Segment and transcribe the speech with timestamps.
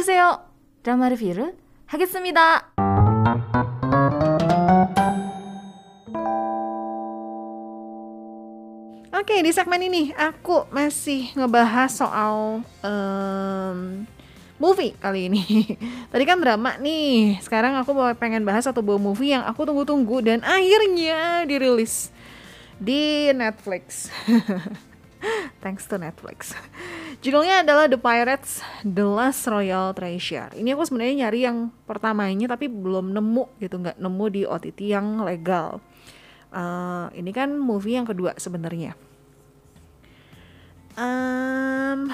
[0.00, 0.40] 오세요.
[0.82, 1.52] 드라마 리뷰를
[1.86, 2.72] 하겠습니다.
[9.12, 14.06] Oke, di segmen ini aku masih ngebahas soal um,
[14.56, 15.42] movie kali ini.
[16.08, 20.24] Tadi kan drama nih, sekarang aku mau pengen bahas satu buah movie yang aku tunggu-tunggu
[20.24, 22.14] dan akhirnya dirilis
[22.80, 24.08] di Netflix.
[25.60, 26.54] Thanks to Netflix.
[27.21, 30.57] Judulnya adalah The Pirates The Last Royal Treasure.
[30.57, 35.21] Ini aku sebenarnya nyari yang pertamanya tapi belum nemu gitu, nggak nemu di OTT yang
[35.21, 35.77] legal.
[36.49, 38.97] Uh, ini kan movie yang kedua sebenarnya.
[40.97, 42.09] Um,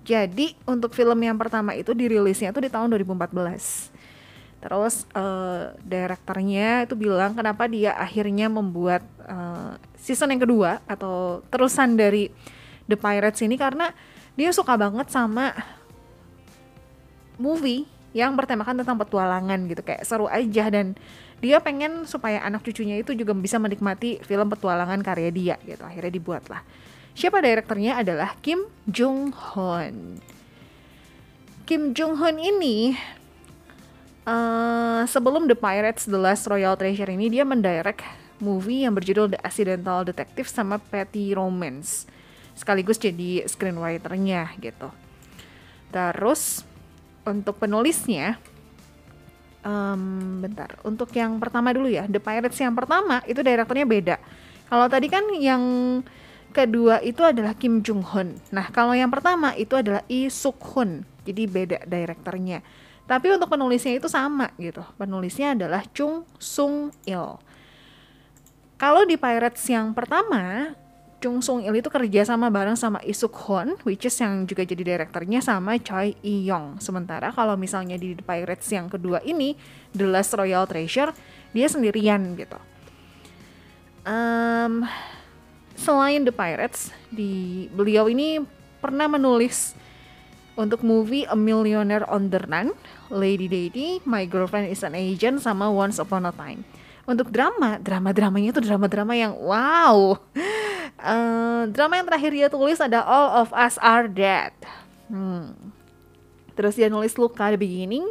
[0.00, 3.36] jadi untuk film yang pertama itu dirilisnya itu di tahun 2014.
[4.64, 12.00] Terus uh, direkturnya itu bilang kenapa dia akhirnya membuat uh, season yang kedua atau terusan
[12.00, 12.32] dari
[12.88, 13.92] The Pirates ini karena
[14.38, 15.52] dia suka banget sama
[17.36, 19.82] movie yang bertemakan tentang petualangan gitu.
[19.84, 20.96] Kayak seru aja dan
[21.42, 25.82] dia pengen supaya anak cucunya itu juga bisa menikmati film petualangan karya dia gitu.
[25.82, 26.60] Akhirnya dibuat lah
[27.12, 30.20] siapa direkturnya adalah Kim Jung Hoon
[31.68, 32.96] Kim Jung Hoon ini
[34.24, 38.00] uh, sebelum The Pirates The Last Royal Treasure ini dia mendirect
[38.40, 42.08] movie yang berjudul The Accidental Detective sama Petty Romance
[42.54, 44.88] sekaligus jadi screenwriternya gitu.
[45.92, 46.64] Terus
[47.22, 48.40] untuk penulisnya,
[49.62, 54.16] um, bentar, untuk yang pertama dulu ya, The Pirates yang pertama itu direkturnya beda.
[54.72, 55.62] Kalau tadi kan yang
[56.52, 58.36] kedua itu adalah Kim Jung Hoon.
[58.52, 62.64] Nah kalau yang pertama itu adalah Lee Suk Hoon, jadi beda direkturnya.
[63.04, 64.80] Tapi untuk penulisnya itu sama gitu.
[64.96, 67.36] Penulisnya adalah Chung Sung Il.
[68.78, 70.74] Kalau di Pirates yang pertama
[71.22, 74.82] Chung Sung Il itu kerja sama bareng sama Isuk Hon, which is yang juga jadi
[74.82, 76.82] direkturnya sama Choi Yi Yong.
[76.82, 79.54] Sementara kalau misalnya di The Pirates yang kedua ini,
[79.94, 81.14] The Last Royal Treasure,
[81.54, 82.58] dia sendirian gitu.
[84.02, 84.82] Um,
[85.78, 88.42] selain The Pirates, di beliau ini
[88.82, 89.78] pernah menulis
[90.58, 92.74] untuk movie A Millionaire on the Run,
[93.14, 96.66] Lady Daddy, My Girlfriend is an Agent, sama Once Upon a Time.
[97.06, 100.18] Untuk drama, drama-dramanya itu drama-drama yang wow
[101.02, 104.54] Uh, drama yang terakhir dia tulis ada All of Us Are Dead.
[105.10, 105.74] Hmm.
[106.54, 108.06] Terus dia nulis Luka The Beginning,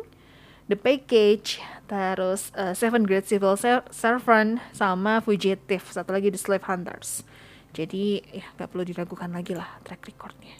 [0.68, 3.56] The Package, terus uh, Seven Great Civil
[3.96, 7.24] Servant, sama Fugitive, satu lagi The Slave Hunters.
[7.72, 10.59] Jadi ya gak perlu diragukan lagi lah track recordnya.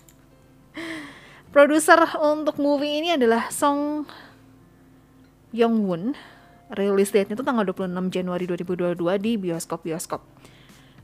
[1.52, 4.08] Produser untuk movie ini adalah Song
[5.52, 6.16] Yong Woon.
[6.72, 10.24] Release date-nya itu tanggal 26 Januari 2022 di bioskop-bioskop.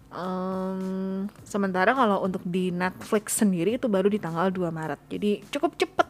[0.08, 5.02] Um, sementara kalau untuk di Netflix sendiri itu baru di tanggal 2 Maret.
[5.12, 6.08] Jadi cukup cepet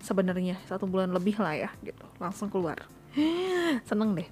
[0.00, 2.86] sebenarnya satu bulan lebih lah ya gitu langsung keluar.
[3.88, 4.28] Seneng deh.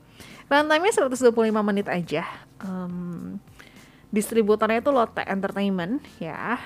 [0.48, 1.34] Runtime-nya 125
[1.66, 2.24] menit aja.
[2.62, 3.36] Um,
[4.14, 6.56] distributornya itu Lotte Entertainment ya.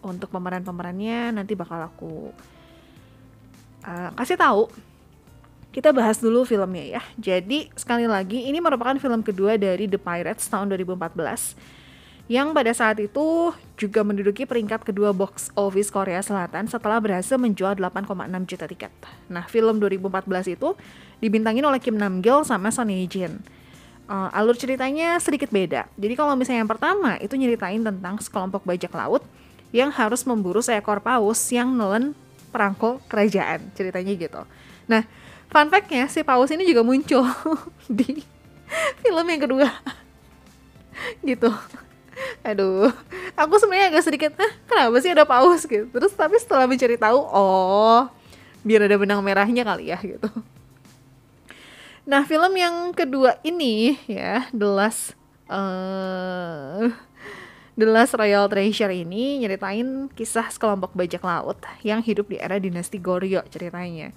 [0.00, 2.32] Untuk pemeran-pemerannya nanti bakal aku
[3.84, 4.87] uh, kasih tahu
[5.68, 7.02] kita bahas dulu filmnya ya.
[7.20, 11.78] Jadi sekali lagi ini merupakan film kedua dari The Pirates tahun 2014
[12.28, 17.80] yang pada saat itu juga menduduki peringkat kedua box office Korea Selatan setelah berhasil menjual
[17.80, 18.04] 8,6
[18.44, 18.92] juta tiket.
[19.32, 20.76] Nah, film 2014 itu
[21.24, 23.40] dibintangin oleh Kim Nam Gil sama Son Ye Jin.
[24.08, 25.88] Uh, alur ceritanya sedikit beda.
[25.96, 29.24] Jadi kalau misalnya yang pertama itu nyeritain tentang sekelompok bajak laut
[29.72, 32.12] yang harus memburu seekor paus yang nelen
[32.52, 34.40] perangko kerajaan, ceritanya gitu.
[34.88, 35.04] Nah,
[35.48, 37.24] fun fact-nya si paus ini juga muncul
[37.98, 38.20] di
[39.00, 39.68] film yang kedua.
[41.24, 41.50] Gitu.
[42.44, 42.90] Aduh
[43.38, 45.64] aku sebenarnya agak sedikit ah kenapa sih ada paus?
[45.64, 45.88] Gitu.
[45.88, 48.10] Terus tapi setelah mencari tahu oh
[48.66, 50.28] biar ada benang merahnya kali ya gitu.
[52.08, 55.16] Nah film yang kedua ini ya The Last
[55.48, 56.88] uh,
[57.78, 62.98] The Last Royal Treasure ini nyeritain kisah sekelompok bajak laut yang hidup di era dinasti
[62.98, 64.10] Goryeo ceritanya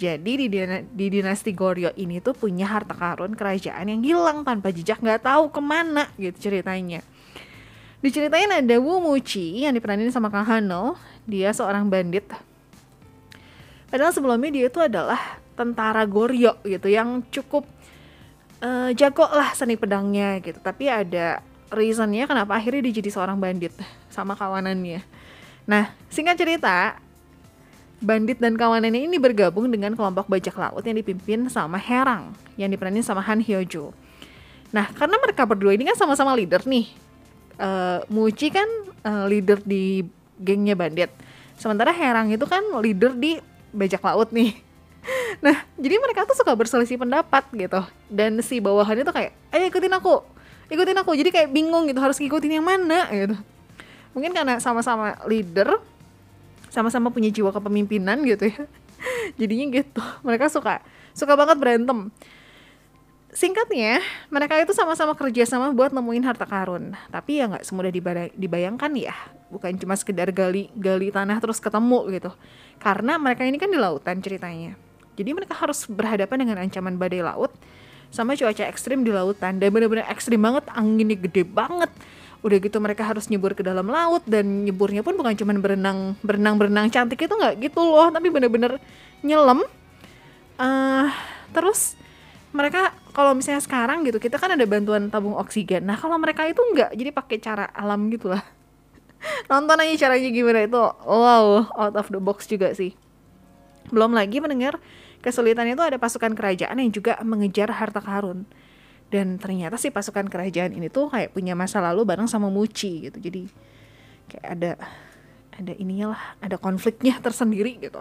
[0.00, 0.48] jadi di,
[0.92, 5.52] di dinasti Goryeo ini tuh punya harta karun kerajaan yang hilang tanpa jejak nggak tahu
[5.52, 7.04] ke mana gitu ceritanya.
[8.02, 10.98] Diceritain ada Wu Muchi yang diperanin sama Kang Hano.
[11.22, 12.26] Dia seorang bandit.
[13.86, 17.62] Padahal sebelumnya dia itu adalah tentara Goryeo gitu yang cukup
[18.58, 20.58] uh, jago lah seni pedangnya gitu.
[20.58, 23.70] Tapi ada reasonnya kenapa akhirnya dia jadi seorang bandit
[24.10, 25.04] sama kawanannya.
[25.70, 26.98] Nah, singkat cerita,
[28.02, 33.06] Bandit dan kawanannya ini bergabung dengan kelompok bajak laut yang dipimpin sama Herang yang diperanin
[33.06, 33.94] sama Han Hyojo.
[34.74, 36.90] Nah, karena mereka berdua ini kan sama-sama leader nih.
[37.62, 38.66] Uh, Muji kan
[39.06, 40.02] uh, leader di
[40.42, 41.14] gengnya bandit.
[41.54, 43.38] Sementara Herang itu kan leader di
[43.70, 44.52] bajak laut nih.
[45.42, 47.82] Nah, jadi mereka tuh suka berselisih pendapat gitu.
[48.06, 50.22] Dan si bawahan itu kayak, ayo ikutin aku,
[50.70, 51.18] ikutin aku.
[51.18, 53.34] Jadi kayak bingung gitu, harus ngikutin yang mana gitu.
[54.14, 55.82] Mungkin karena sama-sama leader,
[56.72, 58.64] sama-sama punya jiwa kepemimpinan gitu ya.
[59.40, 60.80] Jadinya gitu, mereka suka
[61.12, 62.08] suka banget berantem.
[63.32, 66.96] Singkatnya, mereka itu sama-sama kerjasama buat nemuin harta karun.
[67.12, 67.92] Tapi ya nggak semudah
[68.32, 69.12] dibayangkan ya.
[69.52, 72.32] Bukan cuma sekedar gali gali tanah terus ketemu gitu.
[72.80, 74.76] Karena mereka ini kan di lautan ceritanya
[75.12, 77.52] jadi mereka harus berhadapan dengan ancaman badai laut
[78.12, 81.88] sama cuaca ekstrim di lautan dan benar-benar ekstrim banget, anginnya gede banget.
[82.42, 86.58] Udah gitu mereka harus nyebur ke dalam laut dan nyeburnya pun bukan cuma berenang berenang
[86.58, 88.82] berenang cantik itu nggak gitu loh, tapi bener-bener
[89.22, 89.62] nyelam.
[90.58, 91.06] Uh,
[91.54, 91.94] terus
[92.52, 95.86] mereka kalau misalnya sekarang gitu kita kan ada bantuan tabung oksigen.
[95.86, 98.44] Nah kalau mereka itu nggak, jadi pakai cara alam gitu lah.
[99.50, 102.92] Nonton aja caranya gimana itu, wow out of the box juga sih.
[103.88, 104.82] Belum lagi mendengar
[105.22, 108.44] kesulitan itu ada pasukan kerajaan yang juga mengejar harta karun.
[109.12, 113.18] Dan ternyata sih pasukan kerajaan ini tuh kayak punya masa lalu bareng sama Muci gitu.
[113.20, 113.44] Jadi
[114.32, 114.72] kayak ada
[115.52, 118.00] ada ininya lah, ada konfliknya tersendiri gitu.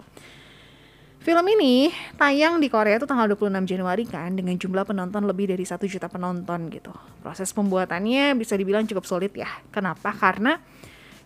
[1.22, 5.68] Film ini tayang di Korea itu tanggal 26 Januari kan dengan jumlah penonton lebih dari
[5.68, 6.90] satu juta penonton gitu.
[7.22, 9.52] Proses pembuatannya bisa dibilang cukup sulit ya.
[9.70, 10.16] Kenapa?
[10.18, 10.58] Karena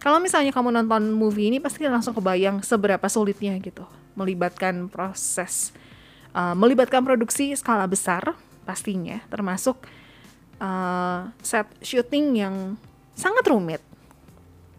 [0.02, 5.76] kalau misalnya kamu nonton movie ini pasti langsung kebayang seberapa sulitnya gitu melibatkan proses
[6.36, 9.86] uh, melibatkan produksi skala besar pastinya termasuk
[10.60, 12.56] uh, set syuting yang
[13.16, 13.82] sangat rumit.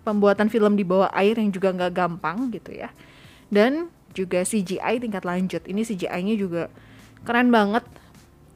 [0.06, 2.94] Pembuatan film di bawah air yang juga nggak gampang gitu ya.
[3.50, 5.62] Dan juga CGI tingkat lanjut.
[5.66, 6.70] Ini CGI-nya juga
[7.26, 7.82] keren banget.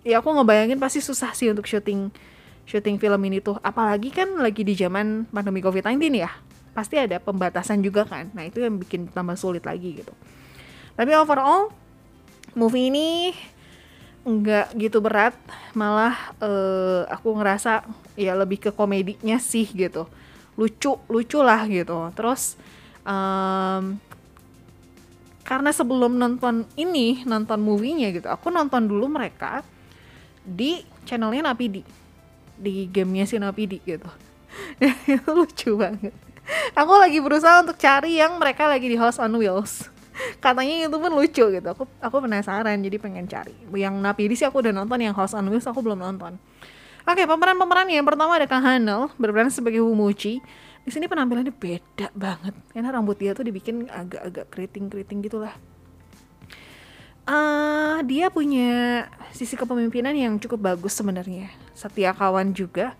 [0.07, 2.09] Ya aku ngebayangin pasti susah sih untuk syuting
[2.71, 3.59] syuting film ini tuh.
[3.67, 6.31] Apalagi kan lagi di zaman pandemi COVID-19 ya.
[6.71, 8.31] Pasti ada pembatasan juga kan.
[8.31, 10.15] Nah itu yang bikin tambah sulit lagi gitu.
[10.95, 11.75] Tapi overall
[12.55, 13.35] movie ini
[14.21, 15.33] nggak gitu berat
[15.73, 17.89] malah uh, aku ngerasa
[18.21, 20.05] ya lebih ke komedinya sih gitu.
[20.61, 22.13] Lucu lucu lah gitu.
[22.13, 22.61] Terus
[23.05, 23.97] um,
[25.45, 29.67] karena sebelum nonton ini nonton movie-nya gitu aku nonton dulu mereka
[30.47, 31.83] di channelnya Napidi
[32.61, 34.07] di gamenya si Napidi gitu.
[35.09, 36.13] Itu lucu banget.
[36.77, 40.00] Aku lagi berusaha untuk cari yang mereka lagi di House on Wheels
[40.39, 41.69] katanya itu pun lucu gitu.
[41.71, 43.55] Aku aku penasaran jadi pengen cari.
[43.75, 46.37] Yang Napidi sih aku udah nonton yang House on Wheels aku belum nonton.
[47.09, 50.39] Oke pemeran-pemeran yang pertama ada Kang Hanel berperan sebagai Humuchi
[50.81, 52.55] di sini penampilannya beda banget.
[52.73, 55.55] Karena rambut dia tuh dibikin agak-agak keriting-keriting gitulah.
[57.29, 61.53] Uh, dia punya sisi kepemimpinan yang cukup bagus sebenarnya.
[61.77, 62.97] Setia kawan juga.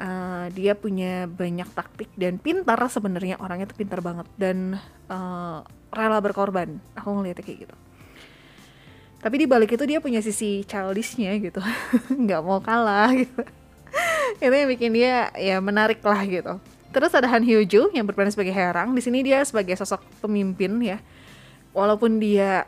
[0.00, 3.36] Uh, dia punya banyak taktik dan pintar sebenarnya.
[3.36, 4.24] Orangnya tuh pintar banget.
[4.38, 5.60] Dan uh,
[5.90, 6.78] rela berkorban.
[6.94, 7.76] Aku ngeliatnya kayak gitu.
[9.20, 11.60] Tapi di balik itu dia punya sisi childishnya gitu.
[12.24, 13.42] Nggak mau kalah gitu.
[14.40, 16.56] Itu yang bikin dia ya menarik lah gitu.
[16.90, 18.96] Terus ada Han Hyo Joo yang berperan sebagai Herang.
[18.96, 20.98] Di sini dia sebagai sosok pemimpin ya.
[21.76, 22.66] Walaupun dia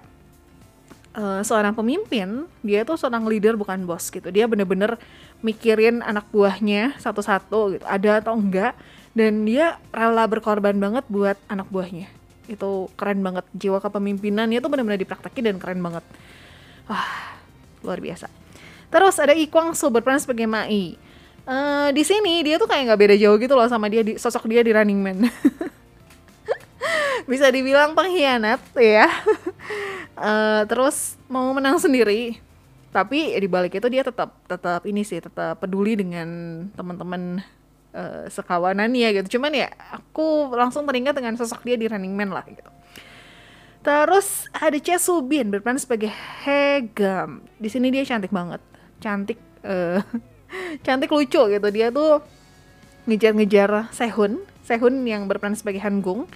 [1.16, 4.28] uh, seorang pemimpin dia tuh seorang leader bukan bos gitu.
[4.28, 5.00] Dia bener-bener
[5.40, 7.84] mikirin anak buahnya satu-satu gitu.
[7.88, 8.76] Ada atau enggak.
[9.16, 13.46] Dan dia rela berkorban banget buat anak buahnya itu keren banget.
[13.54, 16.04] Jiwa kepemimpinannya tuh benar-benar dipraktekin dan keren banget.
[16.86, 17.38] Wah
[17.82, 18.30] luar biasa.
[18.92, 20.94] Terus ada Ikwang Su berperan sebagai Mai
[21.46, 24.46] uh, di sini dia tuh kayak nggak beda jauh gitu loh sama dia di, sosok
[24.50, 25.18] dia di Running Man.
[27.30, 29.06] Bisa dibilang pengkhianat ya.
[30.18, 32.38] Uh, terus mau menang sendiri
[32.92, 36.28] tapi di balik itu dia tetap tetap ini sih tetap peduli dengan
[36.76, 37.40] teman-teman
[37.92, 39.38] uh, sekawanannya gitu.
[39.38, 42.68] Cuman ya aku langsung teringat dengan sosok dia di Running Man lah gitu.
[43.82, 46.10] Terus ada Che Subin berperan sebagai
[46.42, 47.42] Hegam.
[47.58, 48.62] Di sini dia cantik banget.
[49.02, 49.98] Cantik uh,
[50.86, 51.68] cantik lucu gitu.
[51.70, 52.22] Dia tuh
[53.06, 54.42] ngejar-ngejar Sehun.
[54.62, 56.30] Sehun yang berperan sebagai Hangung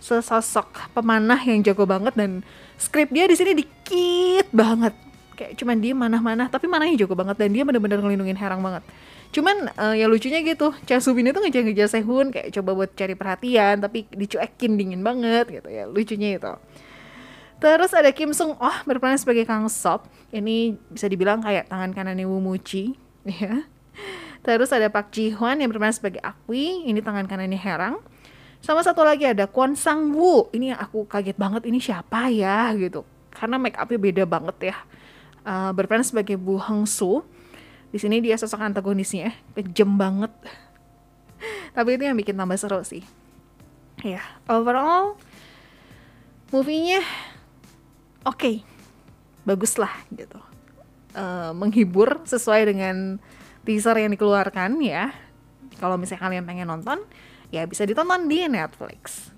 [0.00, 2.40] sesosok pemanah yang jago banget dan
[2.80, 4.96] skrip dia di sini dikit banget.
[5.36, 8.80] Kayak cuman dia manah-manah tapi manahnya jago banget dan dia bener-bener ngelindungin Herang banget
[9.30, 13.78] cuman uh, ya lucunya gitu Cha Subin itu ngejar-ngejar Sehun kayak coba buat cari perhatian
[13.78, 16.52] tapi dicuekin dingin banget gitu ya lucunya itu.
[17.60, 20.08] Terus ada Kim Sung Oh berperan sebagai Kang Sop.
[20.32, 22.96] Ini bisa dibilang kayak tangan kanannya Wumuchi
[23.40, 23.68] ya.
[24.40, 28.00] Terus ada Pak Ji Hwan yang berperan sebagai Akwi ini tangan kanannya Herang.
[28.64, 30.48] Sama satu lagi ada Kwon Sang Woo.
[30.56, 33.04] Ini yang aku kaget banget ini siapa ya gitu.
[33.28, 34.76] Karena make upnya beda banget ya.
[35.44, 37.24] Uh, berperan sebagai Bu Heng Soo
[37.90, 39.34] di sini dia sosok antagonisnya.
[39.58, 40.30] Kejam banget.
[41.76, 43.02] Tapi itu yang bikin tambah seru sih.
[44.00, 45.18] Ya yeah, overall
[46.54, 47.04] movie-nya
[48.24, 48.38] oke.
[48.38, 48.54] Okay,
[49.44, 50.38] bagus lah gitu.
[51.10, 53.18] Uh, menghibur sesuai dengan
[53.66, 55.10] teaser yang dikeluarkan ya.
[55.82, 57.02] Kalau misalnya kalian pengen nonton
[57.50, 59.34] ya bisa ditonton di Netflix.